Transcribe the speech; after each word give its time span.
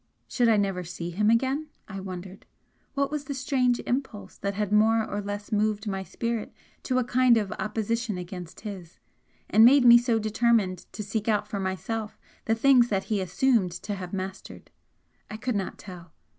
Should 0.27 0.49
I 0.49 0.57
never 0.57 0.83
see 0.83 1.11
him 1.11 1.29
again, 1.29 1.67
I 1.87 1.99
wondered? 1.99 2.47
What 2.95 3.11
was 3.11 3.25
the 3.25 3.35
strange 3.35 3.79
impulse 3.81 4.35
that 4.39 4.55
had 4.55 4.71
more 4.71 5.05
or 5.07 5.21
less 5.21 5.51
moved 5.51 5.85
my 5.85 6.01
spirit 6.01 6.51
to 6.89 6.97
a 6.97 7.03
kind 7.03 7.37
of 7.37 7.51
opposition 7.59 8.17
against 8.17 8.61
his, 8.61 8.97
and 9.47 9.63
made 9.63 9.85
me 9.85 9.99
so 9.99 10.17
determined 10.17 10.87
to 10.93 11.03
seek 11.03 11.27
out 11.27 11.47
for 11.47 11.59
myself 11.59 12.17
the 12.45 12.55
things 12.55 12.87
that 12.89 13.03
he 13.13 13.21
assumed 13.21 13.73
to 13.73 13.93
have 13.93 14.11
mastered? 14.11 14.71
I 15.29 15.37
could 15.37 15.55
not 15.55 15.77
tell. 15.77 16.11